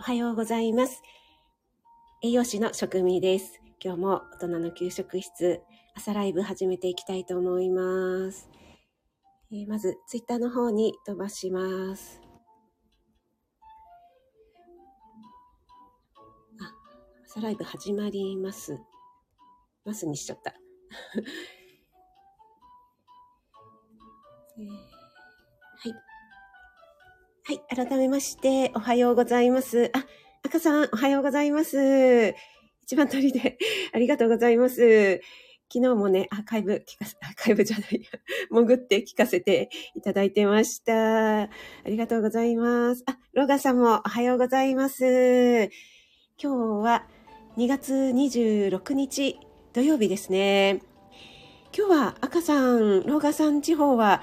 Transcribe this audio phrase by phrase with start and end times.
[0.00, 1.02] おはようございます。
[2.22, 3.60] 栄養士の食味です。
[3.84, 5.60] 今日も大人の給食室、
[5.94, 8.48] 朝ライブ始めていきたいと思います。
[9.52, 12.18] えー、まず、ツイッターの方に飛ばします。
[16.62, 16.72] あ、
[17.26, 18.80] 朝ライブ始まります。
[19.84, 20.54] ますにしちゃった。
[24.58, 24.89] えー、
[27.50, 27.62] はい。
[27.68, 29.90] 改めまして、おはようございます。
[29.92, 30.06] あ、
[30.44, 32.32] 赤さん、おはようございます。
[32.84, 33.58] 一番鳥で、
[33.92, 35.20] ありがとうございます。
[35.68, 38.08] 昨日もね、アーカイブ聞かせ、アーカイブじゃない、
[38.52, 41.42] 潜って聞かせていただいてました。
[41.42, 41.48] あ
[41.86, 43.02] りがとうございます。
[43.06, 45.70] あ、ロガさんもおはようございます。
[46.40, 47.08] 今日は
[47.56, 49.40] 2月26日
[49.72, 50.82] 土曜日ですね。
[51.76, 54.22] 今日は赤さん、ロガさん地方は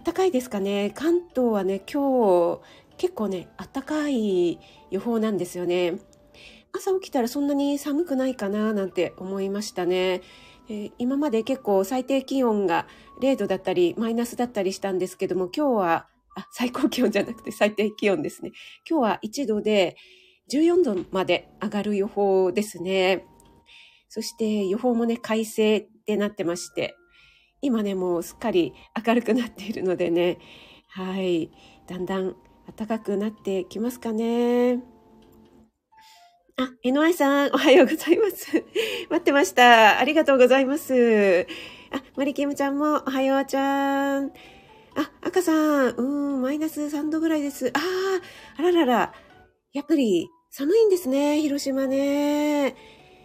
[0.00, 0.92] あったかいですかね。
[0.94, 2.60] 関東はね、今日
[2.96, 4.58] 結構ね、あったかい
[4.90, 5.98] 予報なんですよね。
[6.72, 10.22] 朝起きたらそんなに寒くないかななんて思いましたね。
[10.70, 12.86] えー、今まで結構最低気温が
[13.20, 18.52] 0度だったりマイナスだったりしたんですけども、今日は、あ、最高気温じゃなくて最低気温ですね。
[18.88, 19.98] 今日は1度で
[20.50, 23.26] 14度まで上がる予報ですね。
[24.08, 26.96] そして予報もね、快晴ってなってまして、
[27.62, 28.72] 今ね、もうすっかり
[29.06, 30.38] 明るくなっているのでね、
[30.88, 31.50] はい、
[31.86, 32.34] だんだん
[32.76, 34.82] 暖かくなってきますかね。
[36.56, 38.64] あ、NY さん、おはようございます。
[39.08, 39.98] 待ってました。
[39.98, 41.46] ありがとうございます。
[41.90, 44.26] あ、マリキムちゃんも、おはようちゃん。
[44.94, 47.72] あ、赤さん、うん、マイナス3度ぐらいです。
[47.74, 49.14] ああ、あららら。
[49.72, 52.74] やっぱり寒いんですね、広島ね。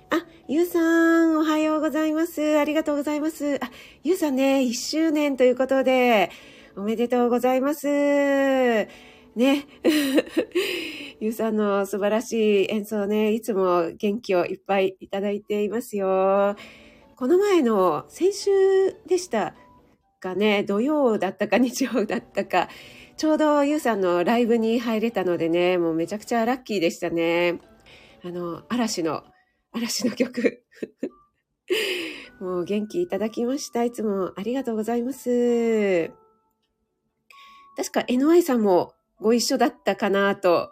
[0.09, 0.79] あ、ゆうさ
[1.25, 2.57] ん、おはようございます。
[2.57, 3.55] ありがとうございます。
[3.63, 3.71] あ、
[4.03, 6.29] ゆうさんね、1周年ということで、
[6.75, 7.87] おめでとうございます。
[7.87, 8.87] ね。
[11.19, 16.55] ゆうさんの素晴らしい演奏ね、いつも元気をいっぱいいただいていますよ。
[17.15, 18.51] この前の先週
[19.07, 19.55] でした
[20.19, 22.69] かね、土曜だったか日曜だったか、
[23.17, 27.59] ちょうどゆうさんのライブに入れたのでね、もうめちゃくちゃラッキーでしたね。
[28.23, 29.23] あの、嵐の
[29.75, 30.63] 嵐の曲。
[32.39, 33.83] もう元気いただきました。
[33.83, 36.11] いつもありがとうございます。
[37.75, 40.71] 確か NY さんもご一緒だったかなと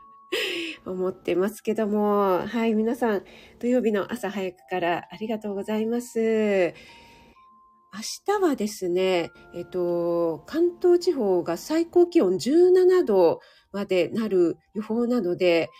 [0.86, 3.24] 思ってますけども、はい、皆さん
[3.58, 6.18] 土曜日の朝早くからありがとうございます。
[6.18, 15.70] 明日はですね、えっと、関東地方が最高気温17度までなる予報なので、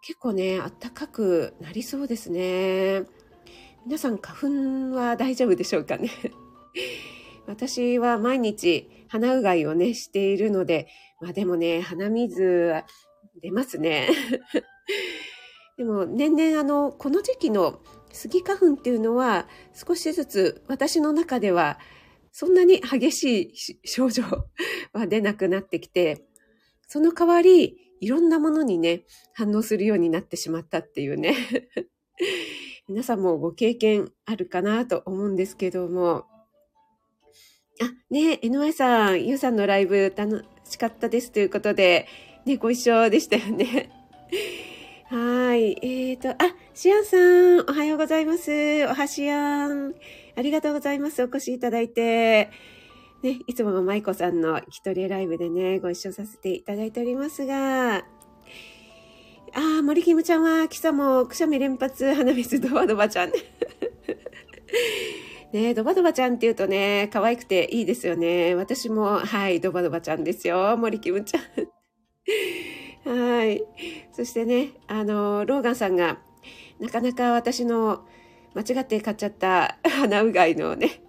[0.00, 3.04] 結構ね、暖かくなりそうですね。
[3.84, 6.10] 皆さん花粉は大丈夫でしょうかね？
[7.46, 10.88] 私は毎日鼻うがいをね、しているので、
[11.20, 12.86] まあでもね、鼻水は
[13.42, 14.08] 出ますね。
[15.76, 17.80] でも年々あの、この時期の
[18.12, 21.78] スギ花粉っていうのは少しずつ私の中では
[22.32, 24.22] そんなに激しい症状
[24.92, 26.24] は出なくなってきて、
[26.86, 29.02] その代わりいろんなものにね、
[29.34, 31.34] 反応するようになってしまったっていうね。
[32.88, 36.24] 皆さんもご経験あるかなと思うんですけども。
[37.80, 42.06] あ、ね NY さん、ゆうさんのライブ楽しかったですということで、
[42.44, 43.90] ね、ご一緒でしたよね。
[45.06, 45.78] はい。
[45.82, 48.50] えっ、ー、と、あ、シアンさん、おはようございます。
[48.86, 49.94] おはしやん。
[50.36, 51.22] ありがとうございます。
[51.22, 52.50] お越しいただいて。
[53.22, 58.02] ね、いつもの舞子さんの一人ライブでね、ご一緒させていただいておりますが、あ
[59.54, 63.32] あ、森キムちゃんは今朝もくしゃみ連発、鼻水ドバドバちゃん。
[65.52, 68.54] ねドバドバちゃんって言うとね、可愛くていいですよね。
[68.54, 70.76] 私も、はい、ドバドバちゃんですよ。
[70.76, 71.42] 森キムちゃん。
[73.38, 73.64] はい。
[74.12, 76.18] そしてね、あの、ローガンさんが、
[76.78, 78.06] なかなか私の
[78.54, 81.00] 間違って買っちゃった鼻うがいのね、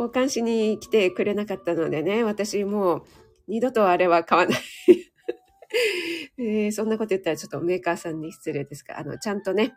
[0.00, 3.02] 交換しに来てくれなかったのでね、私もう
[3.48, 4.60] 二度とあれは買わない
[6.38, 9.74] えー、そんなこと言ったらちょっとメーカーさんに失礼ですが、あの、ちゃんとね、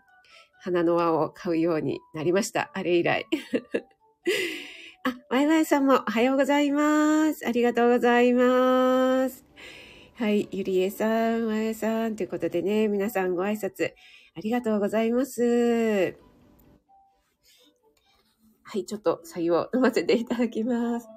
[0.62, 2.72] 花の輪を買うようになりました。
[2.74, 3.28] あれ以来。
[5.04, 7.46] あ、ワイワイさんもおはようございます。
[7.46, 9.46] ありがとうございます。
[10.16, 13.92] はい、ゆりえさん、ワイさんということでね、皆さんご挨拶
[14.36, 16.33] ありがとうございます。
[18.74, 21.08] はい、ちょっと採用飲ませていただきます。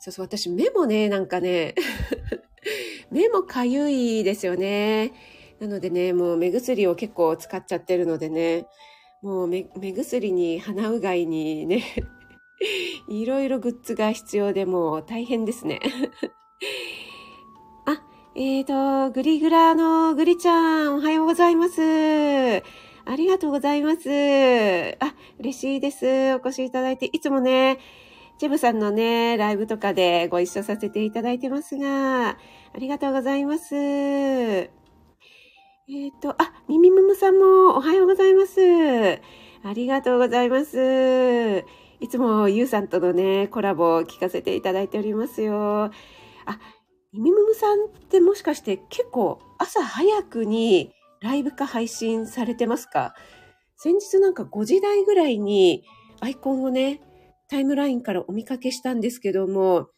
[0.00, 1.76] そうそう、私目もね、なんかね、
[3.12, 5.12] 目もかゆいですよね。
[5.60, 8.66] なのでね、もう目薬を結構使っちゃってるのでね、
[9.22, 11.84] もう目薬に鼻うがいにね、
[13.06, 15.78] いろいろグッズが必要でもう大変ですね。
[17.86, 18.02] あ、
[18.34, 21.80] えーと、グリグラのグリちゃん、おはようございます。
[23.04, 24.08] ありがとうございます。
[25.00, 26.34] あ、嬉しいです。
[26.34, 27.78] お越しいただいて、いつもね、
[28.38, 32.36] チェブさんのね、ライブとかでご一緒させていただいてますが、あ
[32.78, 33.74] りがとうございます。
[33.74, 38.60] えっ、ー、と、あ、ミミムムさんもおはようございます。
[39.64, 41.64] ありがとうございます。
[42.00, 45.84] いつもゆうさんとのね、コラボを聞かせていただいておりますよ。
[45.84, 45.90] あ、
[47.12, 53.14] ミミムムさんってもしかして結構朝早くにライブか配信されてますか？
[53.76, 55.84] 先日なんか5時台ぐらいに
[56.20, 57.00] アイコンをね、
[57.48, 59.88] タイムラインからお見かけしたんですけども、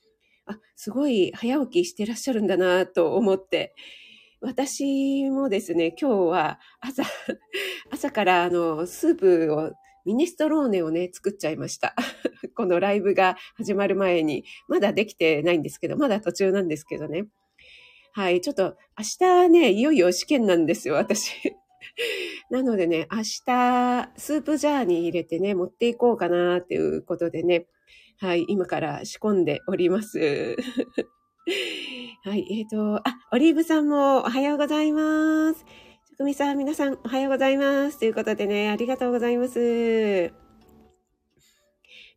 [0.47, 3.75] あ、すごい早起きしてらっしゃるんだなと思って、
[4.41, 7.03] 私もですね、今日は朝、
[7.91, 9.73] 朝からあの、スープを、
[10.05, 11.95] ミネストローネをね、作っちゃいました。
[12.55, 17.27] このライブが始まる前に、まだできてないんですけど、まだ途中なんですけどね。
[18.17, 21.33] はい、ちょっと明日ね、いよいよ試験なんですよ、私。
[22.49, 27.67] なのでね、明日、スープジャーに入れてね、持っていこうかなっていうことでね、
[28.21, 30.57] はい、今から仕込んでおります。
[32.23, 33.03] はい、えっ、ー、と、あ、
[33.33, 35.65] オリーブさんもおはようございます。
[36.11, 37.99] 職味さん、皆さんおはようございます。
[37.99, 40.33] ということでね、ありがとうございます。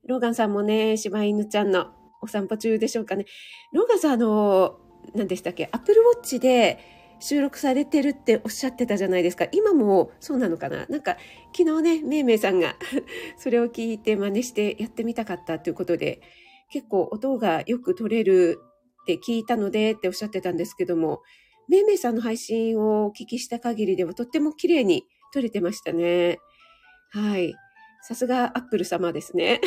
[0.06, 1.88] ローガンさんもね、柴犬ちゃんの
[2.22, 3.26] お散歩中でしょうかね。
[3.74, 6.80] ローガンさん、あの、何でしたっけ、アップルウォッチで
[7.20, 9.48] 収録されてるっておっしゃってたじゃないですか。
[9.52, 10.86] 今もそうなのかな？
[10.88, 11.18] なんか、
[11.56, 12.76] 昨日ね、めいめいさんが
[13.38, 16.22] それを聞いて真似してやってみたかったということで、
[16.72, 18.60] 結構音がよく取れる
[19.04, 21.22] って聞いたのでっておっしゃってたんですけども、
[21.68, 26.38] めいめいさんの配信をお聞きした限りではとっても綺麗に撮れてましたね。
[27.10, 27.56] はい。
[28.04, 29.60] さすがアップル様ですね。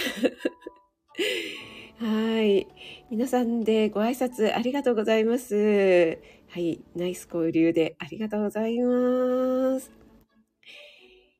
[2.02, 2.66] はい。
[3.10, 6.18] 皆さんでご挨拶ありがとうございます。
[6.48, 6.80] はい。
[6.96, 9.90] ナイス交流でありがとうございます。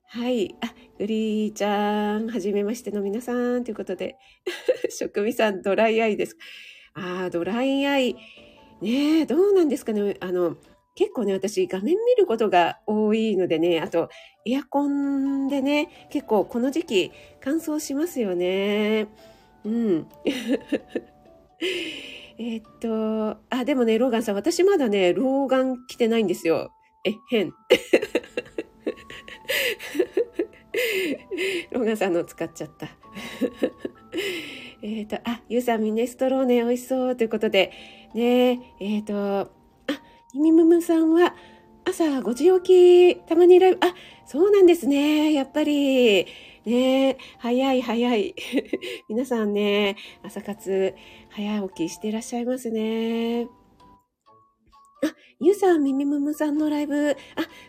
[0.05, 0.55] はい。
[0.61, 0.67] あ、
[0.99, 4.19] グリーちゃん、はじめましての皆さんということで、
[4.91, 6.37] 職味さん、ドライアイです。
[6.93, 8.12] ああ、ドライアイ。
[8.83, 10.19] ねえ、どうなんですかね。
[10.21, 10.59] あの、
[10.95, 14.11] 結構ね、私画面見ることが多いのでね、あと
[14.45, 19.09] エアコンでね、結構この時期乾燥しますよね。
[19.65, 20.07] うん。
[22.39, 26.73] えっと、あ、でもね、ローガンさん、私まだね、老眼来てないんですよ。
[27.05, 27.53] え、変。
[31.71, 32.89] ローガンさんの使っちゃった。
[34.83, 37.73] えっ、と、あ、ゆうさんミネストローネ美味しそうということで、
[38.15, 39.51] ねえ、っ、ー、と、あ、
[40.35, 41.35] みむむさんは
[41.85, 45.33] 朝5時起き、たまにライブ、あ、そうなんですね。
[45.33, 46.27] やっぱり、
[46.67, 48.35] ねえ早い早い。
[49.09, 50.95] 皆さんね、朝活
[51.31, 53.49] 早起きしていらっしゃいますね。
[55.03, 57.12] あ、ゆうさん、みみむむさんのライブ。
[57.12, 57.17] あ、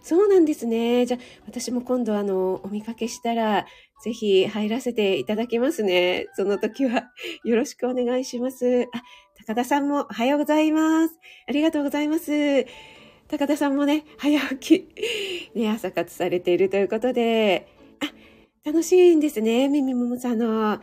[0.01, 1.05] そうなんですね。
[1.05, 3.65] じゃあ、私も今度あの、お見かけしたら、
[4.03, 6.27] ぜひ入らせていただきますね。
[6.35, 7.11] その時は
[7.45, 8.89] よろしくお願いします。
[8.91, 9.03] あ、
[9.37, 11.17] 高田さんもおはようございます。
[11.47, 12.65] ありがとうございます。
[13.29, 14.85] 高田さんもね、早起
[15.53, 17.80] き、ね、朝活されているということで、
[18.63, 19.67] 楽しいんですね。
[19.67, 20.79] みみももさんの。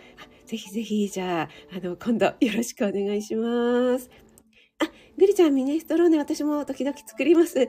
[0.46, 4.10] ぜひぜひ、じゃあ、あの、今度よろしくお願いします。
[4.81, 7.62] あ、グリちゃん、ミネストローネ、私も時々作ります。
[7.62, 7.67] あ、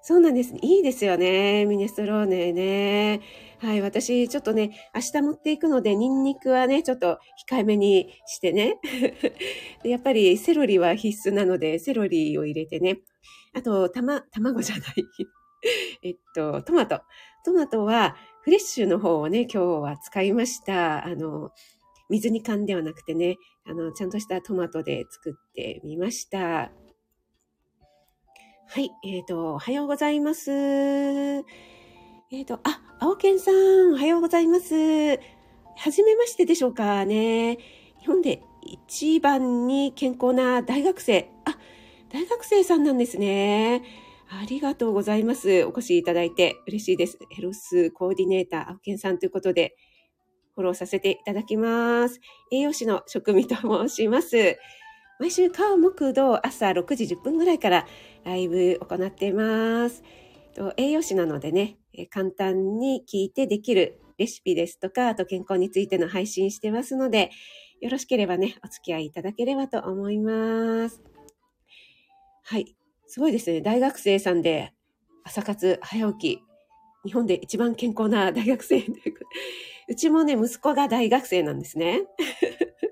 [0.00, 0.60] そうなんですね。
[0.62, 1.64] いいですよね。
[1.66, 3.20] ミネストローネね。
[3.58, 7.18] はい、私、ちょっとね、明日持っていくので、ニンニクはね、ちょっと
[7.50, 8.78] 控えめにしてね。
[9.82, 13.00] やっぱり、セロリは必須なので、セロリを入れてね。
[13.54, 14.84] あと、たま、卵じゃない。
[16.04, 17.00] えっと、トマト。
[17.44, 21.06] トマトは、フレッシュの方をね、今日は使いました。
[21.06, 21.50] あの、
[22.10, 26.38] 水煮缶ではなくてね、あの、ちゃんとしたトマトで作ってみました。
[26.38, 26.72] は
[28.80, 30.50] い、えっ、ー、と、おはようございます。
[30.50, 34.74] えっ、ー、と、あ、青健さん、おはようございます。
[34.74, 37.58] はじめましてでしょうかね。
[38.00, 41.30] 日本で一番に健康な大学生。
[41.44, 41.56] あ、
[42.12, 43.82] 大学生さんなんですね。
[44.34, 45.64] ありがとうございます。
[45.64, 47.18] お越しいただいて嬉しいです。
[47.30, 49.76] ヘロスコーディネーター、青健さんということで、
[50.54, 52.18] フォローさせていただきます。
[52.50, 54.58] 栄養士の職味と申します。
[55.20, 57.86] 毎週火木土朝6時10分ぐらいから
[58.24, 60.02] ライブ行っています。
[60.76, 61.78] 栄養士なのでね、
[62.10, 67.30] 簡単に聞いてできるレシピですとか、あと健康についての配信してますので、
[67.80, 71.02] よろしければね、お付き合いいただければと思います。
[72.44, 72.74] はい。
[73.12, 73.60] すごいですね。
[73.60, 74.72] 大学生さんで
[75.22, 76.42] 朝活早起き。
[77.04, 78.78] 日本で一番健康な 大学生
[79.86, 79.94] う。
[79.94, 82.04] ちもね、息子が大学生なんですね。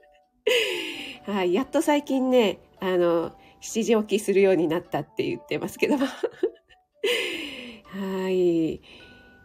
[1.24, 3.30] はい、やっと最近ね、あの、
[3.62, 6.04] 7時起きするようになったって言ってますけども。
[7.88, 8.74] はい。
[8.74, 8.78] え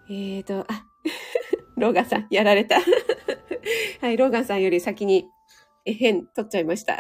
[0.10, 0.86] ーと、あ、
[1.78, 2.82] ローガンさん、やられた。
[4.02, 5.26] はい、ローガンさんより先に、
[5.86, 6.98] えへん、取っちゃいました。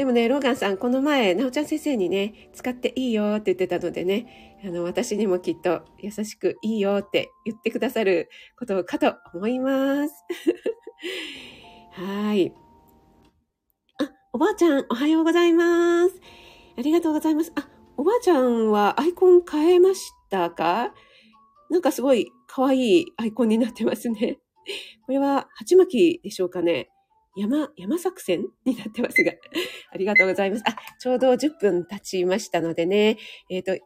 [0.00, 10.14] でもね、ローガンさん、この前、なおちゃん先生にね、使っていいよって言ってたのでね、あの、私にもきっと優しくいいよって言ってくださることかと思います。
[11.92, 12.54] はい。
[13.98, 16.14] あ、おばあちゃん、おはようございます。
[16.78, 17.52] ありがとうございます。
[17.54, 20.94] あ、おばあちゃんはアイコン変えましたか？
[21.68, 24.38] なんかすごい可愛いアイコンになってますね。
[25.04, 26.88] これは、鉢巻きでしょうかね。
[27.36, 28.46] 山、山作戦？
[28.64, 29.32] になってますが。
[29.92, 30.62] ありがとうございます。
[30.66, 33.18] あ、ちょうど10分経ちましたのでね。
[33.48, 33.84] えっ、ー、と、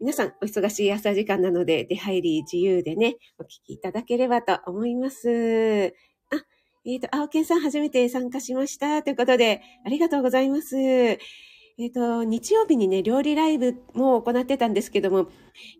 [0.00, 5.94] 皆さんお忙しい朝時間なので、出入り自由でね、お聞きいただければと思います。
[6.30, 6.44] あ
[6.84, 9.02] えっ、ー、と、青健さん初めて参加しました。
[9.02, 10.76] ということで、ありがとうございます。
[11.76, 15.26] えっ、ー、と、日曜日にね、料理ライブも行ってたんですけども、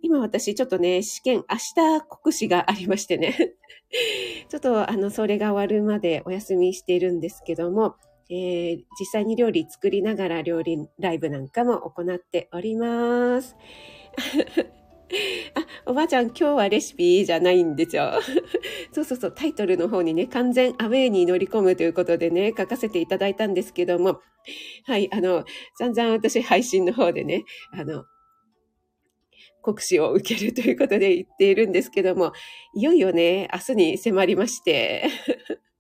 [0.03, 3.55] 今私ちょっとね、試験、明日国試がありましてね、
[4.51, 7.95] ちょっとあの、それが終わるまでお休みしているんですけども、
[8.29, 13.55] えー、実際に料理作りながら料理ライブなんかも行っております。
[15.55, 18.13] あ、おばあちゃん、今日はレシピじゃないんですよ。
[18.93, 24.21] そうそうそう、タイトルの方にね、完全アウェイに乗り込むということでね、書かせていただいたんですけども、
[24.87, 25.45] はい、あの、
[25.79, 28.05] 散々私配信の方でね、あの、
[29.63, 32.33] 国試を受けるということで言っているんですけども、
[32.75, 35.09] いよいよね、明日に迫りまして、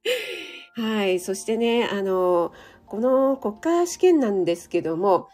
[0.76, 2.52] はい、そしてね、あの、
[2.86, 5.28] この国家試験なんですけども、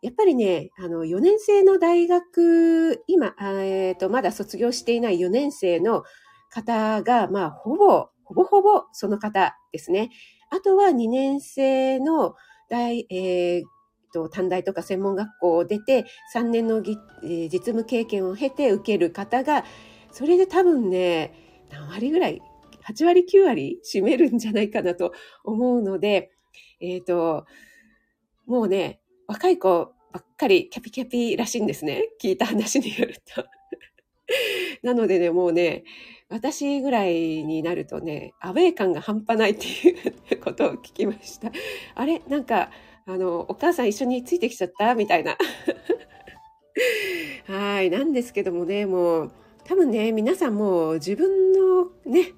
[0.00, 6.04] やっぱりね、あの、4年生の大学、今、えっ、ー、と、まだ卒業していない4年生の
[6.50, 10.10] 方が、まあ、ほぼ、ほぼほぼその方ですね。
[10.50, 12.34] あとは2年生の
[12.68, 13.64] 大、えー、
[14.12, 19.64] と、短大とか専門学校を出て、3年の、えー、実務経験を経て受ける方が、
[20.12, 21.34] それで多分ね、
[21.70, 22.40] 何割ぐらい、
[22.88, 25.12] 8割9割占めるんじゃないかなと
[25.44, 26.30] 思うので、
[26.80, 27.46] えっ、ー、と、
[28.46, 32.08] もうね、若い子ばっかりキャピキャピらしいんですね。
[32.20, 33.44] 聞いた話によると。
[34.82, 35.84] なのでね、もうね、
[36.30, 41.52] 私ぐらいになるとね、アウェイ感が半端ないっていうことを聞きました。
[41.94, 42.22] あれ？
[42.28, 42.70] なんか、
[43.06, 44.94] あの、お母さん一緒についてきちゃった？
[44.94, 45.36] みたいな。
[47.46, 47.90] はい。
[47.90, 49.32] なんですけどもね、もう、
[49.64, 52.32] 多分ね、皆さんもう自分のね、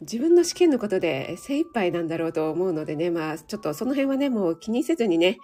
[0.00, 5.38] 自分の試験のことで精一杯なんだろうと思うのでね、まあ、ちょっとその辺はね、もう気にせずにね、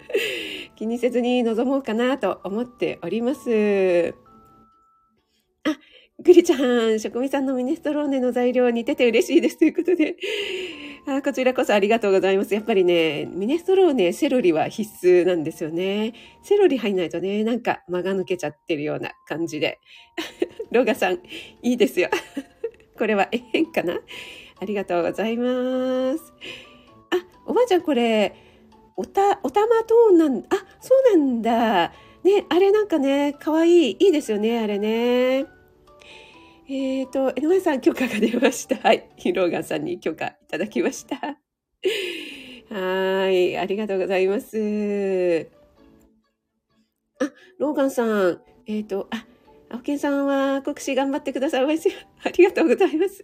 [0.76, 4.14] 気にせずに臨もうかなと思っております。
[5.64, 5.78] あ、
[6.22, 10.16] グリちゃん、職味さんのミネストローネの材料似てて嬉しいですということで、
[11.06, 12.52] あこちらこそありがとうございます。
[12.52, 16.12] やっぱりね、ミネストローネ、セロリは必須なんですよね。
[16.42, 19.80] セロリ入んないとね、なんか間が抜けちゃってるような感じで。
[20.70, 21.14] ロガさん、
[21.62, 22.10] いいですよ。
[23.00, 23.98] これはえへんかな？
[24.60, 26.34] ありがとうございます。
[27.10, 27.16] あ、
[27.46, 28.36] おばあちゃんこれ、
[28.94, 30.44] おた、おたまトーンなん、あ、
[30.82, 31.94] そうなんだ。
[32.22, 33.96] ね、あれなんかね、かわいい。
[33.98, 35.46] いいですよね、あれね。
[36.68, 38.76] えっ、ー、と、江上さん許可が出ました。
[38.76, 39.08] はい。
[39.16, 41.16] ヒローガンさんに許可いただきました。
[41.16, 41.38] は
[43.30, 43.56] い。
[43.56, 45.48] ありがとうございます。
[47.18, 48.42] あ、ローガンさん。
[48.66, 49.24] えっ、ー、と、あ、
[49.72, 51.94] 青木さんは国試頑張ってくださいますよ。
[52.24, 53.22] ありがとうございます。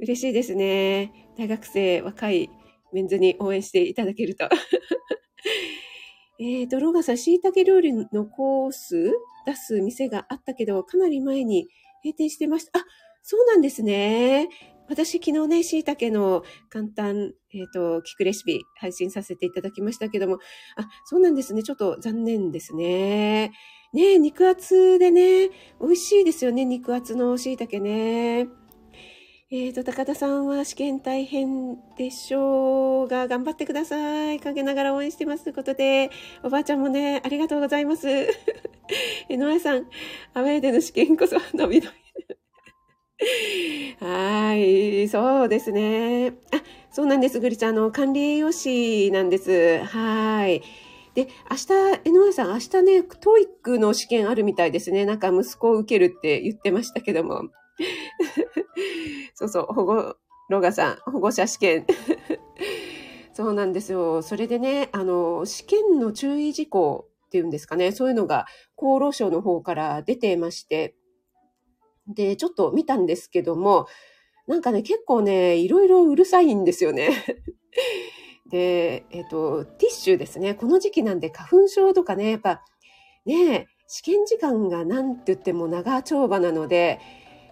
[0.00, 1.12] 嬉しいですね。
[1.38, 2.50] 大学生、若い
[2.92, 4.48] メンズに応援していただけると。
[6.40, 9.12] えーと、ローガさん、椎茸料理のコース
[9.46, 11.68] 出す店があったけど、かなり前に
[12.02, 12.80] 閉店してました。
[12.80, 12.84] あ、
[13.22, 14.48] そうなんですね。
[14.88, 20.38] 私、昨日ね、椎茸の簡単、えっ、ー、と、聞くレシピ配信させていただきましたけども、
[20.74, 21.62] あ、そうなんですね。
[21.62, 23.52] ちょっと残念ですね。
[23.92, 25.48] ね肉厚でね、
[25.80, 28.48] 美味しいですよね、肉厚の椎茸ね。
[29.52, 34.38] えっ、ー、と、高田さんは試験大変でしょうが、頑張ってください。
[34.38, 36.10] 陰ながら応援してますということで、
[36.44, 38.06] おばあちゃんもね、ありがとうございます。
[39.28, 39.88] えのあさん、
[40.34, 42.00] アウェイでの試験こそ、伸び伸び。
[44.06, 46.28] はい、そうですね。
[46.28, 47.74] あ、そうなんです、グリちゃん。
[47.74, 49.82] の、管理栄養士なんです。
[49.82, 50.62] はい。
[51.14, 55.04] で、明日、江上さん、明日ね、 TOEIC の試験あるみたいですね。
[55.04, 57.50] なんか息子も受けるって言ってましたけども。
[59.34, 60.16] そうそう、保護、
[60.48, 61.86] ロガさん、保護者試験。
[63.32, 64.22] そうなんですよ。
[64.22, 67.92] それでね、あの、試験の注意事項っていうんですかね。
[67.92, 70.94] そういうのが厚労省の方から出てまして。
[72.06, 73.86] で、ちょっと見たんですけども、
[74.46, 77.10] なんかね、結構ね、いろいろうるさいんですよね。
[78.50, 80.54] で、えっ、と、ティッシュですね。
[80.54, 82.62] この時期なんで花粉症とかね、やっぱ、
[83.24, 87.00] ね、試験時間がなんて言っても長丁場なので、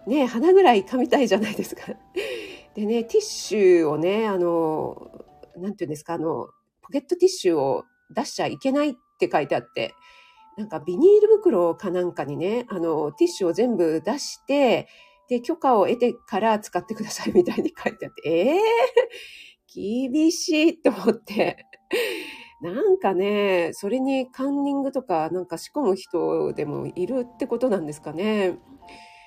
[0.06, 1.82] ね、鼻ぐらい噛みたいじゃないですか。
[2.74, 5.10] でね、ティッシュをね、あの、
[5.56, 6.48] なんて言うんですか、あの、
[6.82, 9.94] ポケットティッシュを出しちゃいけないって書いてあって、
[10.56, 14.88] なんかビニール袋かなんかにね、あの、ティッシュを全部出して、
[15.28, 18.58] で、許可を得てから使ってくださいみたいに書いてあって、ええー、
[19.72, 21.66] 厳しいと思って。
[22.60, 28.58] なんかね、それにカンニングとかなんか仕込む人でもいるってことなんですかね。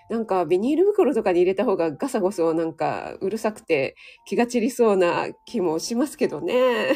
[0.10, 3.96] なんかビニール袋とかに入れた方がガサゴソなんかうるさくて
[4.26, 6.96] 気が散りそうな気もしますけどね。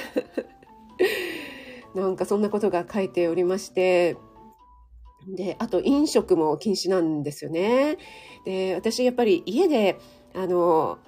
[1.95, 4.17] なんかそんなことが書いておりまして、
[5.27, 7.97] で、あと飲食も禁止なんですよね。
[8.43, 9.97] で、私やっぱり家で、
[10.33, 10.99] あの、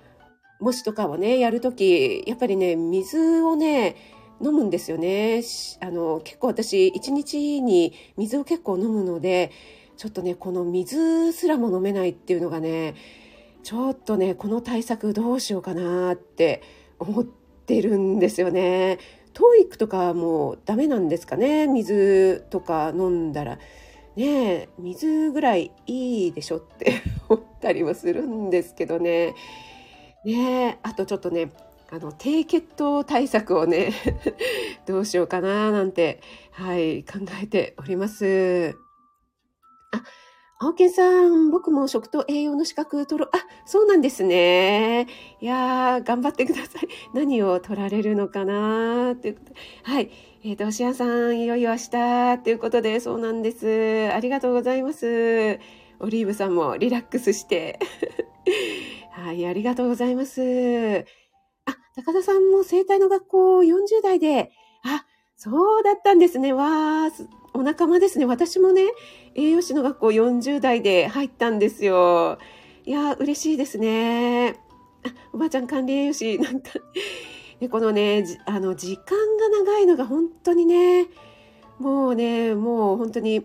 [0.60, 3.96] 模試とかをね、やるとき、やっぱりね、水をね、
[4.44, 5.42] 飲むんですよね。
[5.80, 9.52] あの、結構私、一日に水を結構飲むので、
[9.98, 12.96] ちょっとね、この水すらも飲めないっていうのがね、
[13.64, 16.62] ちょっとね、この対策どうしようかなって
[17.00, 19.00] 思ってるんですよね。
[19.34, 21.68] トーイックとかもダメなんですかね？
[21.68, 23.60] 水とか飲んだら。
[24.16, 29.36] ね水ぐらいいいでしょって思ったりもするんですけどね。
[30.28, 31.52] ねあとちょっとね、
[31.90, 33.94] あの、低血糖対策をね
[34.86, 38.78] どうしようかななんて、はい、考えております。
[39.92, 40.04] あ、
[40.60, 43.30] 青木さん、僕も食と栄養の資格取ろう。
[43.32, 45.08] あ、そうなんですね。
[45.40, 46.88] いやー、頑張ってください。
[47.14, 49.60] 何を取られるのかなということで。
[49.84, 50.12] はい。
[50.44, 54.12] えっ、ー、と、しやさん、いよいよ明日ということで、そうなんです。
[54.14, 55.60] ありがとうございます。
[56.00, 57.80] オリーブさんもリラックスして。
[59.18, 60.42] はい、ありがとうございます。
[61.66, 64.52] あ、高田さんも生体の学校40代で、
[64.84, 66.54] あ、そうだったんですね。
[66.54, 68.26] わー、お仲間ですね。
[68.26, 68.84] 私もね、
[69.34, 72.38] 栄養士の学校40代で入ったんですよ。
[72.86, 74.52] いやー、嬉しいですね。
[74.52, 74.56] あ、
[75.34, 76.70] おばあちゃん管理栄養士、なんか、
[77.72, 81.08] このね、あの、時間が長いのが本当にね、
[81.80, 83.44] もうね、もう本当に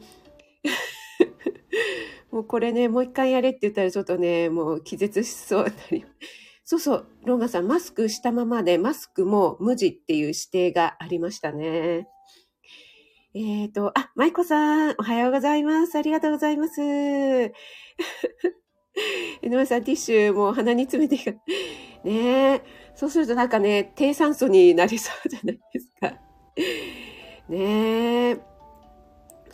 [2.32, 6.04] もうこれね、もう一回やれって言ったらちょっとね、もう気絶しそうになり
[6.64, 12.08] そうそう、ロンガさん、マスクしたままで、マスクも無地っていう指定がありましたね。
[13.34, 15.96] えっ、ー、と、あ、舞子さん、おはようございます。
[15.96, 16.80] ありがとうございます。
[19.42, 21.38] 江上さん、ティッシュ、もう鼻に詰めていく。
[22.04, 22.62] ねえ。
[22.94, 26.10] そうするとなんかね、低酸素になりそうじゃないですか。
[27.48, 28.51] ねえ。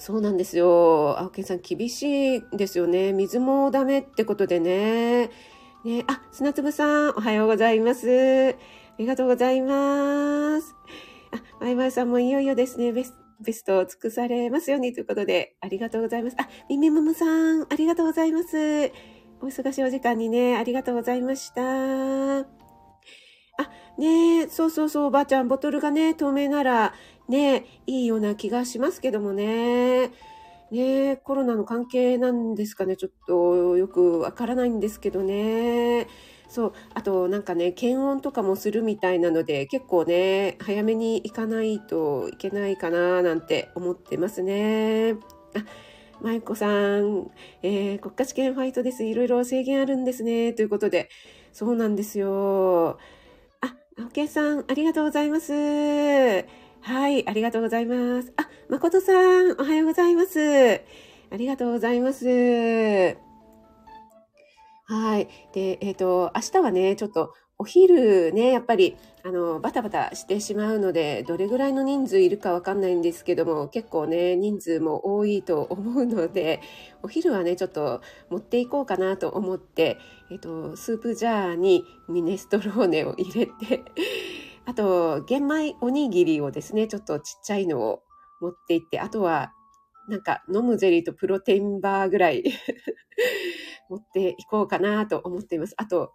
[0.09, 1.19] そうなんですよ。
[1.19, 3.13] 青木さん、厳しいですよね。
[3.13, 5.27] 水もダメってことでね。
[5.85, 8.09] ねあ、砂粒さん、おはようございます。
[8.09, 8.55] あ
[8.99, 10.75] りがとうございます。
[11.31, 12.91] あ、まいまいさんもいよいよですね。
[12.91, 13.13] ベス
[13.45, 16.37] ベストを尽くされますようにということで、ありがとうございます。
[16.41, 18.57] あ、みみむむさん、ありがとうございます。
[19.43, 22.68] お忙しいお時間にね、ありがとうございました。
[23.99, 26.95] あ、ねそうそうそう、おばあちゃん、ボトルがね、透明なら、
[27.29, 30.11] ねいいような気がしますけどもね。
[30.71, 36.07] ねコロナの関係なんですかね、ちょっとよくわからないんですけどね。
[36.49, 45.17] そう、あとなんかね、検温とかもするみたいなので、結構ね、早めに行かないといけないかな、なんて思ってますね。
[45.55, 45.65] あ、
[46.23, 47.31] 舞子さん、
[47.63, 49.05] えー、国家試験ファイトです。
[49.05, 50.53] いろいろ制限あるんですね。
[50.55, 51.11] ということで、
[51.53, 52.99] そうなんですよ。
[53.99, 55.53] 青木さん、ありがとうございます。
[55.53, 58.33] はい、ありがとうございます。
[58.37, 60.39] あ、誠さん、おはようございます。
[61.33, 62.25] ありがとうございます。
[64.85, 65.29] はい。
[65.53, 76.61] で、えっ、ー、と、明日はね、ちょっとお昼ね、やっぱり、あの、バタバタしてしまうので、どれぐらいの人数いるかわかんないんですけども、結構ね、人数も多いと思うので、
[77.03, 79.99] お昼はね、ちょっと持っていこうかなと思って、
[80.31, 83.83] えっと、スープジャーにミネストローネを入れて、
[84.65, 88.03] あと、玄米おにぎりをですね、ちょっとちっちゃいのを
[88.41, 89.53] 持っていって、あとは、
[90.09, 92.45] なんか飲むゼリーとプロテインバーぐらい
[93.91, 95.75] 持っていこうかなと思っています。
[95.77, 96.13] あと、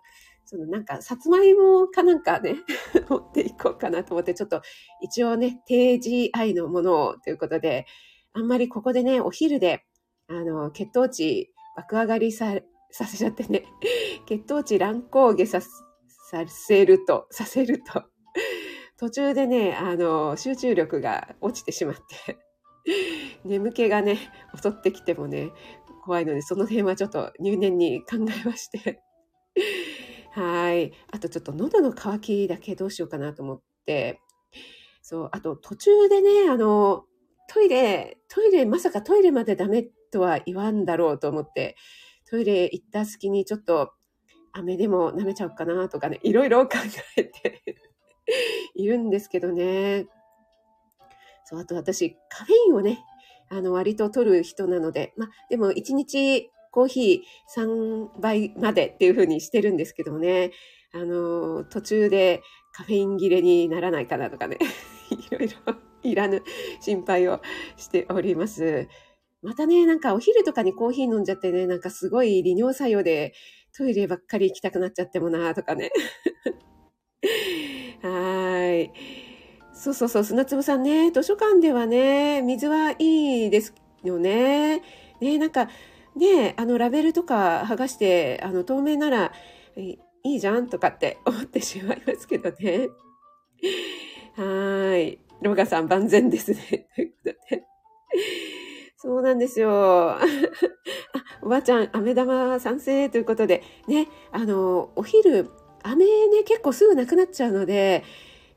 [0.54, 2.58] そのなんか、さつまいもかなんかね、
[3.10, 4.62] 持っていこうかなと思って、ちょっと
[5.02, 7.88] 一応ね、低 GI のものをということで、
[8.34, 9.84] あんまりここでね、お昼で、
[10.28, 12.54] あの、血糖値爆上がりさ、
[12.92, 13.66] させちゃってね、
[14.28, 15.62] 血糖値乱高下さ、
[16.30, 18.04] させると、させると、
[18.98, 22.38] 途中でね、あの、集中力が落ちてしまって
[23.44, 24.20] 眠気がね、
[24.62, 25.52] 襲ってきてもね、
[26.06, 29.02] 怖いので、その辺はちょっと入念に考えまして。
[30.34, 30.92] はい。
[31.12, 34.20] あとちょっと喉の渇きだけどうしようかなと思って、
[35.04, 37.06] そう、あと途中でね、あの、
[37.48, 41.76] トイレ、トイレ、まさかトイレまでダメとは言わんだろうと思って、
[42.28, 43.94] トイレ行った隙にちょっと、
[44.54, 46.78] 飴でも舐めちゃおうかなとかね、いろいろ考
[47.18, 47.64] えて
[48.74, 50.08] いるんですけどね。
[51.46, 53.04] そう、あと私、カフェインをね、
[53.50, 60.52] あの、割と取る人なので、まあ、でも1日コーヒー3倍までっていう風にしてるんですけどもね、
[60.92, 62.42] あの、途中で
[62.74, 64.58] カフェイン切れにならないかなとかね、
[65.12, 66.44] いろいろいらぬ
[66.82, 67.42] 心配を
[67.78, 68.88] しております。
[69.44, 73.34] またね、なんかお昼とかにコーヒー飲んじゃってね、なんかすごい利尿作用で
[73.78, 75.92] トイレばっかり行きたくなっちゃってもなとかね。
[78.02, 78.92] はい。
[79.74, 84.82] そうそうそう、砂粒さんね、図書館ではね、水はいいですよね。
[85.22, 85.70] ね、なんか、
[86.16, 89.32] ね、あの、ラベルとか剥がして、あの、透明なら
[89.76, 92.90] いいじゃんとかって 思ってしまいますけどね。
[94.36, 95.20] はい。
[95.42, 96.88] ロガさん万全ですね。
[96.96, 97.64] ということで。
[98.98, 100.12] そうなんですよ。
[100.16, 100.20] あ、
[101.42, 105.50] おばあちゃん、飴玉賛成ということで、ね、あの、お昼、
[105.84, 108.04] 飴ね、結構すぐなくなっちゃうので、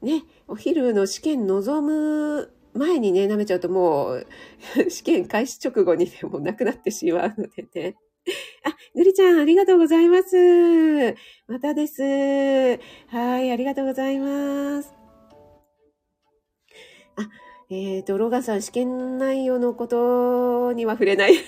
[0.02, 4.26] ね、お昼の試験臨む前にね、舐めちゃうともう、
[4.88, 7.96] 試験開始直後にでもなくなってしまうのでね。
[8.64, 11.14] あ、ぬりちゃん、ありがとうございます。
[11.46, 12.02] またです。
[12.02, 14.92] はい、ありがとうございます。
[17.16, 17.28] あ、
[17.70, 21.34] えっ、ー、と、ロガさん、試験内容のことには触れない。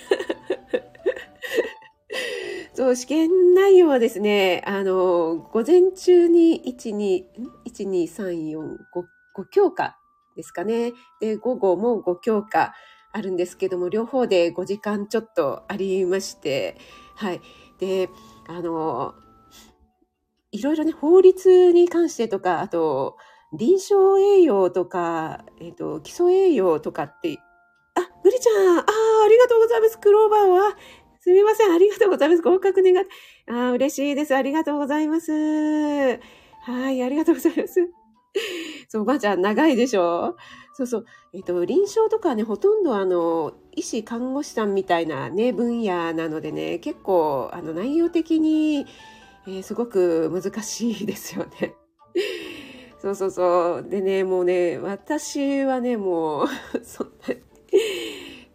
[2.73, 7.25] そう、試験内容はですね、あの、午前中に1、2、
[7.65, 9.03] 1、2、3、4、5、
[9.35, 9.98] 5教科
[10.39, 10.93] ですかね。
[11.19, 12.73] で、午後も5教科
[13.11, 16.77] あるんですけども、両方で5時間ちょっとありまして、
[17.15, 17.41] はい。
[17.77, 18.09] で、
[18.47, 19.15] あの、
[20.53, 23.17] いろいろね、法律に関してとか、あと、
[23.51, 27.37] 臨床栄養とか、えっ、ー、と、基礎栄養とかって、
[27.95, 28.85] あ、ぐりちゃん、ああ、
[29.25, 29.99] ありがとうございます。
[29.99, 30.77] クローバーは、
[31.19, 31.73] すみません。
[31.73, 32.41] ありがとうございます。
[32.41, 33.11] 合格願って。
[33.51, 34.33] ああ、嬉しいです。
[34.33, 35.33] ありがとうございます。
[36.61, 37.89] はい、ありがとうございます。
[38.89, 40.35] そう、おばあちゃん、長いでしょ？
[40.73, 41.05] そうそう。
[41.33, 48.87] えっ、ー、と、臨床とかね、ほとんどあの、医師、看護師さんみたいなね、分野なのでね、結構、あの、内容的に、
[49.47, 51.75] えー、すごく難しいですよね。
[52.97, 53.87] そうそうそう。
[53.87, 56.47] でね、もうね、私はね、もう
[56.83, 57.35] そんな、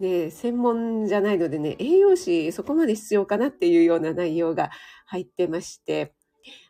[0.00, 4.70] ね、専門じゃないのでね、栄養士そこまで必要かなっていうような内容が
[5.06, 6.12] 入ってまして、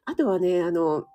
[0.04, 1.06] あとはね、あの、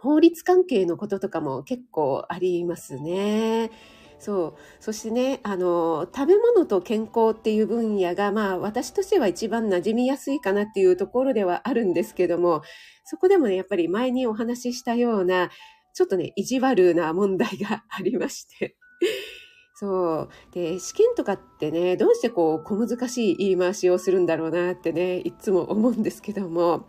[0.00, 3.70] 法律関係のこととかも結構ありますね。
[4.18, 4.54] そう。
[4.80, 12.62] そしてね、あの、食べ物と健康っていう分野が、まあ、私としては一番馴染みやすいかなっていうところではあるんですけども、
[13.04, 15.50] そこでもね、やっぱり前にお話ししたような、
[15.94, 18.76] ちょっとね、意地悪な問題がありまして。
[19.74, 20.28] そう。
[20.52, 26.86] で、試験とかってね、どうしてこう、小難しい言い回しをするんだろうなってね、いつも思うんですけども、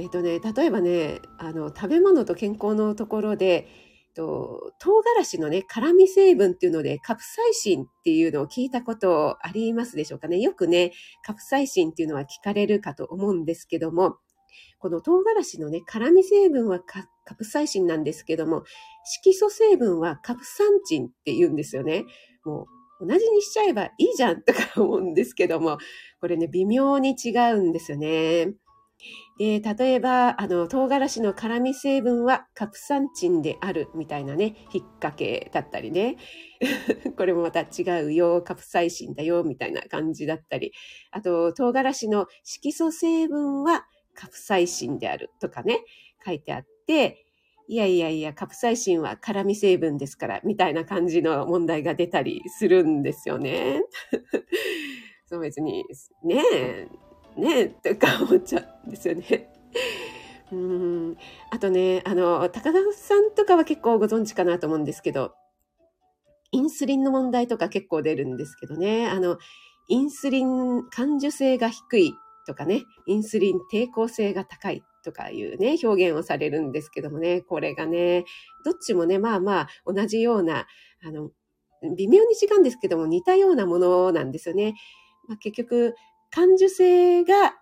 [0.00, 3.68] えっ、ー、とね、例えばね、あの、食べ物と健康のところで、
[4.14, 10.40] と唐辛子のね、辛味成分っていうので、カプサイシンっていうのを聞いたことありますでしょうかね。
[10.40, 14.16] よくね、カプサイシンっていうのは聞かれるかと思うんですけども、
[14.78, 18.64] この唐辛子のね、辛味成分はカプサイシンなんですけども、
[19.04, 22.04] 色素成分はカプサンチンって言うんですよね。
[22.44, 22.66] も
[23.00, 25.78] う同じにしちゃえばいいじゃんとか思うんですけども、
[26.20, 28.54] これね、微妙に違うんですよね。
[29.40, 36.18] で、例えば、あの、唐辛子の辛味成分はカプサンチンであるみたいなね、引っ掛けだったりね。
[37.16, 40.74] これもまた違うよ、カプサイシンだよ、みたいな感じだったり。
[41.10, 45.84] あと、唐辛子の色素成分はカプサイシンであるとかね、
[46.22, 47.24] 書いてあって、
[47.66, 53.84] いやいやいや、カプサイシンは辛味成分ですから、みたいな感じの問題が出たりするんですよね。
[55.24, 55.86] そう別に、
[56.24, 56.88] ねえ、
[57.36, 59.52] ねえ、ってか思っちゃうんですよね。
[60.52, 61.16] うん
[61.50, 65.34] あとね、あの、高田さんとかは結構ご存知かなと思うんですけど、
[66.52, 69.38] インスリンの問題とか結構出るんですけどね、あの、
[69.88, 72.14] インスリン感受性が低い
[72.46, 78.24] とかね、インスリン抵抗性が高いとかいうね、表現をされるんですけどもね、これがね、
[78.64, 80.66] どっちもね、まあまあ同じような、
[81.04, 81.30] あの、
[81.96, 84.74] 微妙に違うんですけども似たようなものなんですよね。
[85.28, 85.94] まあ、結局、
[86.30, 87.54] 感受性が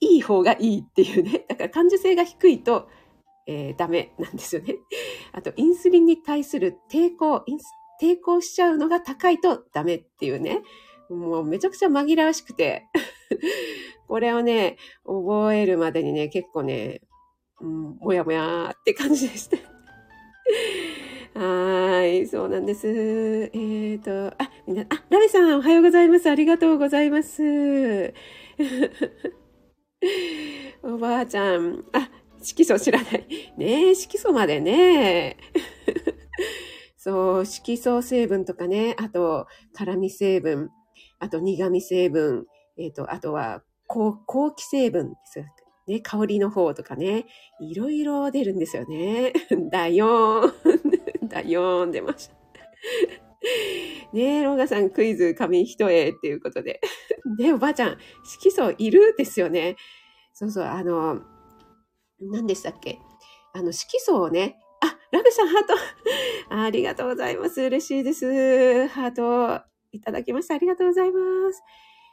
[0.00, 1.44] いい方がいいっていうね。
[1.48, 2.88] だから感受性が低いと、
[3.46, 4.76] えー、ダメなんですよね。
[5.32, 7.44] あと、インスリンに対する抵抗、
[8.00, 10.62] 抵抗しちゃうのが高いとダメっていうね。
[11.08, 12.86] もうめちゃくちゃ紛らわしくて、
[14.06, 17.02] これをね、覚えるまでにね、結構ね、
[17.60, 19.56] うん、もやもやって感じでした。
[21.34, 22.88] はい、そうなんです。
[22.88, 26.28] えっ、ー、と、あ、みんな、あ、ラメさん、おはようございます。
[26.28, 28.12] ありがとうございます。
[30.82, 32.10] おばあちゃん、あ、
[32.42, 33.52] 色素知らない。
[33.56, 35.36] ねえ、色素までね。
[36.98, 40.70] そう、色素成分とかね、あと、辛味成分、
[41.20, 45.38] あと苦味成分、えっ、ー、と、あとは、後期成分です
[45.90, 47.26] ね、香りの方とかね、
[47.60, 49.32] いろいろ出るんですよね。
[49.70, 50.89] だよーん。
[51.30, 52.34] だよーん出ました。
[54.12, 56.80] ねえ、ローガさんクイズ紙一重っていうことで。
[57.38, 59.14] ねおばあちゃん、色素いる？
[59.16, 59.76] ですよね。
[60.34, 61.22] そうそう、あの、
[62.20, 62.98] 何でしたっけ？
[63.54, 65.74] あの、色素をね、あ、ラベさんハート
[66.54, 67.62] ありがとうございます。
[67.62, 68.88] 嬉しいです。
[68.88, 70.54] ハートいただきました。
[70.54, 71.62] ありがとうございます。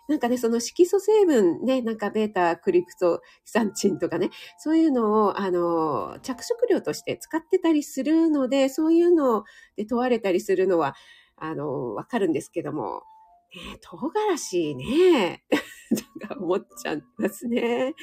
[0.08, 9.43] なんかね、その色素成分ね、なんかベータクリプトサンチンとかね、そういうのを、あの、着色料として使ってたりするので、そういうの
[9.76, 10.96] で問われたりするのは、
[11.36, 13.04] あの、わかるんですけども、
[13.54, 15.43] ね、唐辛子ね、
[16.22, 17.93] なんか思っちゃいますね。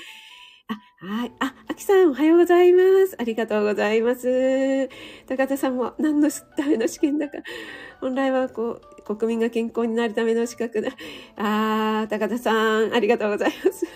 [0.69, 1.33] あ、はい。
[1.41, 3.17] あ、あきさん、おはようございます。
[3.19, 4.89] ありがとうございます。
[5.27, 7.39] 高田さんも何のための試験だか。
[8.01, 10.91] 本来は、こう、国民が健康になるための資格だ。
[11.37, 13.87] あー、高田さん、ありがとうございます。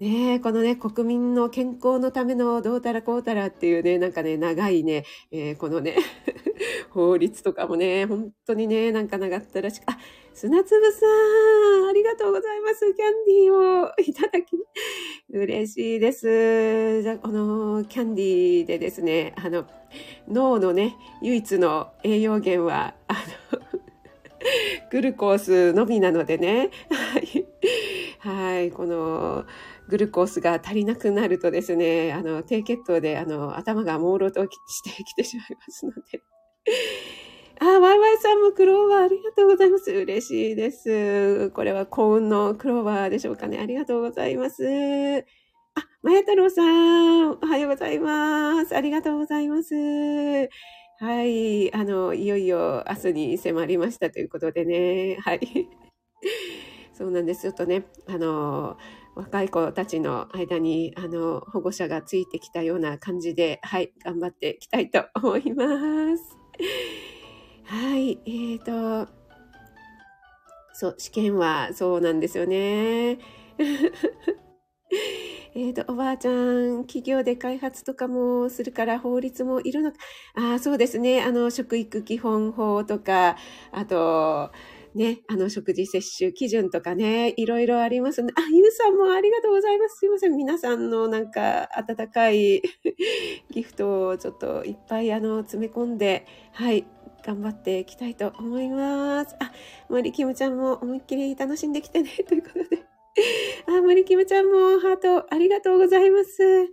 [0.00, 5.96] ねえ、このね、国民の健康のためのどうたらこうたらっていうね、なんかね、長いね、えー、このね、
[6.90, 9.98] 法律とかもね、本当にね、なんか長ったらしく、あ、
[10.38, 12.80] 砂粒さん、ありがとうございます。
[12.92, 14.52] キャンディーをいただき、
[15.30, 17.00] 嬉しいです。
[17.00, 19.64] じゃこのキャンディーでですね、あの、
[20.28, 23.60] 脳のね、唯一の栄養源は、あの、
[24.90, 26.68] グルコースのみなのでね、
[28.20, 28.70] はい。
[28.72, 29.46] この、
[29.88, 36.20] グルコースが足りなくなるとですね、あの、低血糖で、あの、頭が朦朧としてきてしまいますので。
[37.58, 39.90] あ、ワイワイさんもクローバーありがとうございます。
[39.90, 41.50] 嬉しいです。
[41.50, 43.58] これは幸運のクローバーでしょうかね。
[43.58, 44.62] ありがとうございます。
[45.74, 48.76] あ、まや太郎さん、おはようございます。
[48.76, 49.74] ありがとうございます。
[50.98, 51.72] はい。
[51.74, 55.16] あの、いよいよ明日に迫りましたということでね。
[55.22, 55.68] はい。
[56.92, 57.42] そうなんです。
[57.42, 58.76] ちょっとね、あの、
[59.14, 65.64] 若い子たちの間に、あの、保護者がついてきたような感じで、はい、頑張っていきたいと思いま
[66.18, 66.36] す。
[67.66, 69.10] はい、えーと、
[70.72, 73.18] そう、試験はそうなんですよね。
[75.56, 79.98] えっと、おばあちゃん、企業で開発とかもするから法律もいるのか。
[80.34, 81.22] ああ、そうですね。
[81.22, 83.36] あの、食育基本法とか、
[83.72, 84.52] あと、
[84.94, 88.32] ね、あの、食事摂取基準とかね、いろいろありますね。
[88.36, 89.96] あ、ゆうさんもありがとうございます。
[89.96, 90.36] すいません。
[90.36, 92.62] 皆さんのなんか、温かい
[93.50, 96.86] ギフトをちょっといっぱいあの、詰め込んで、はい、
[97.26, 99.34] 頑張っていきたいと思います。
[99.40, 99.50] あ、
[99.88, 102.86] 森キムちゃんも思いっきり楽しんできてね、 ということで。
[103.66, 106.66] あ、森キムちゃんもハートありがとうございます。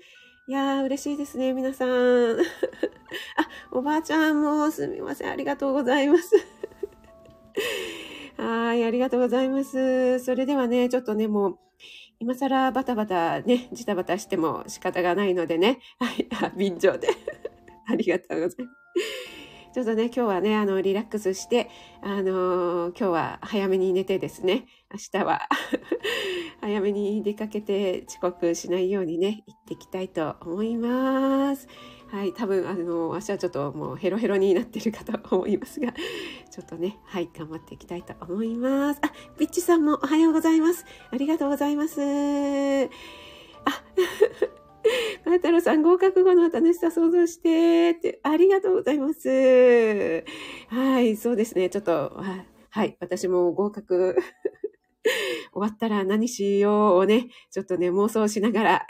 [0.48, 1.90] いやー、嬉しいですね、皆さん。
[2.40, 2.44] あ、
[3.72, 5.32] おばあちゃんもすみません。
[5.32, 6.36] ありがとうございます。
[8.38, 10.20] はい、ありがとうございます。
[10.20, 11.58] それではね、ちょっとね、もう、
[12.20, 17.08] 今更バタバタね、ジタバタしても仕方がないのでね、はい、あ便乗で。
[17.88, 18.83] ありがとうございます。
[19.74, 21.68] ちょっとね、今日はね、あの、リラックスして、
[22.04, 25.50] あのー、今日は早めに寝てですね、明日は
[26.62, 31.68] 早めに出かけて遅刻しないようにね、行ってきたいと思います。
[32.12, 35.92] はい、多分、あの、足はちょっともうヘロヘロになってるかと思いますが、
[36.52, 39.00] ちょっとね、はい、頑張っていきたいと思います。
[39.02, 40.86] あ、ビッチさんもおはようございます。
[41.10, 42.00] ありがとうございます。
[42.00, 42.90] あ、
[45.34, 50.24] マ太郎さん、合格後の楽しさ想像してって、ありがとうございます。
[50.68, 52.22] はい、そうですね、ちょっと、
[52.70, 54.16] はい、私も合格
[55.52, 58.88] 終わったら何しようをね、ちょっとね、妄想しながら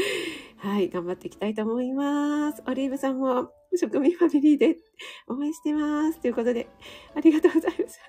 [0.56, 2.62] はい、頑張っていきたいと思います。
[2.66, 4.78] オリーブさんも、食味ファミリーで
[5.28, 6.20] 応援してます。
[6.20, 6.66] ということで、
[7.14, 8.00] ありがとうございます。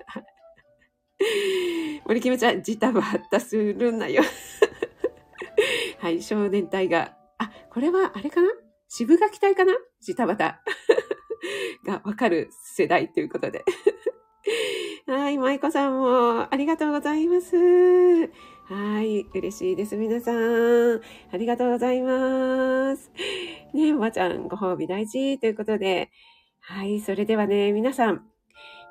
[2.06, 4.22] 森キムちゃん、ジタバタするなよ。
[5.98, 7.15] はい、少年隊が、
[7.76, 8.48] これはあれかな？
[8.88, 9.74] 渋垣隊かな？
[10.00, 10.62] ジタバタ
[11.84, 13.66] がわかる世代ということで。
[15.06, 17.54] はい、舞子さんもありがとうございます。
[17.54, 19.94] はい、嬉しいです。
[19.98, 21.02] 皆さん。
[21.30, 23.12] ありがとうございます。
[23.74, 26.10] ねおばちゃん、ご褒美大事ということで。
[26.60, 28.26] はい、それではね、皆さん。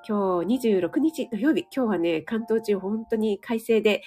[0.07, 4.03] 今日26日土曜日、今日はね、関東地方本当に快晴で、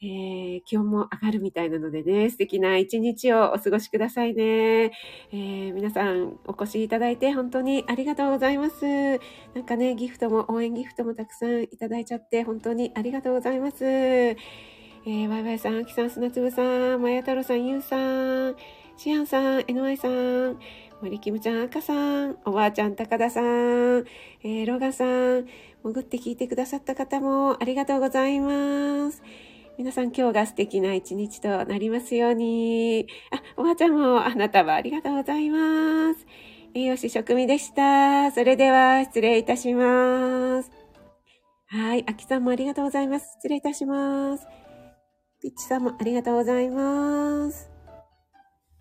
[0.00, 4.84] えー、気温も上がるみたいなのでね、素敵な一日をお過ごしくださいね。
[4.84, 8.84] えー、皆さんお越しいただいて本当にありがとうございます。
[9.54, 13.84] なんかね、ギフトも、応援ギフトもたくさんいただいちゃって本当にありがとうございます。
[13.84, 18.54] えー、ワイワイさん、アキさん、砂粒さん、まや太郎さん、ゆうさん、
[18.96, 20.58] しあんさん、NY さん、
[21.02, 25.46] 森キムちゃん、赤さん、おばあちゃん、高田さん、えー、ロガさん、
[25.82, 29.22] 潜って聞いてくださった方もありがとうございます。
[29.78, 33.06] 皆さん今日が素敵な一日となりますように。
[33.30, 36.26] あ、おばあちゃんもあなたはありがとうございます。
[36.74, 38.32] 栄養士職味でした。
[38.32, 40.72] それでは失礼いたします。
[41.68, 42.04] はい。
[42.08, 43.34] あきさんもありがとうございます。
[43.36, 44.48] 失礼いたします。
[45.40, 47.67] ピッチさんもありがとうございます。